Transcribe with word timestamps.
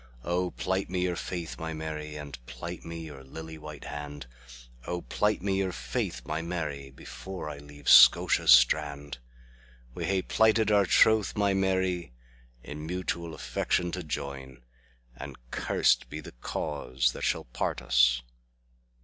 O 0.23 0.49
plight 0.49 0.89
me 0.89 1.01
your 1.03 1.15
faith, 1.15 1.59
my 1.59 1.73
Mary, 1.73 2.15
And 2.15 2.43
plight 2.47 2.83
me 2.83 3.01
your 3.03 3.23
lily 3.23 3.59
white 3.59 3.83
hand;O 3.83 5.01
plight 5.01 5.43
me 5.43 5.57
your 5.57 5.71
faith, 5.71 6.23
my 6.25 6.41
Mary, 6.41 6.89
Before 6.89 7.47
I 7.47 7.59
leave 7.59 7.87
Scotia's 7.87 8.49
strand. 8.49 9.19
We 9.93 10.05
hae 10.05 10.23
plighted 10.23 10.71
our 10.71 10.87
troth, 10.87 11.37
my 11.37 11.53
Mary, 11.53 12.13
In 12.63 12.83
mutual 12.83 13.35
affection 13.35 13.91
to 13.91 14.01
join; 14.01 14.63
And 15.15 15.35
curst 15.51 16.09
be 16.09 16.19
the 16.19 16.31
cause 16.31 17.11
that 17.11 17.21
shall 17.23 17.43
part 17.45 17.79
us! 17.79 18.23